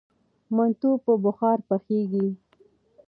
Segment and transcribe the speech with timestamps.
[0.55, 2.27] منتو په بخار پخیږي.